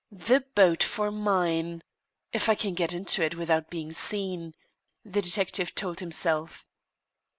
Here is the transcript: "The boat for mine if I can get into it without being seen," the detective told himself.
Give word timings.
"The 0.11 0.43
boat 0.55 0.81
for 0.81 1.11
mine 1.11 1.83
if 2.33 2.49
I 2.49 2.55
can 2.55 2.73
get 2.73 2.91
into 2.91 3.23
it 3.23 3.35
without 3.35 3.69
being 3.69 3.93
seen," 3.93 4.55
the 5.05 5.21
detective 5.21 5.75
told 5.75 5.99
himself. 5.99 6.65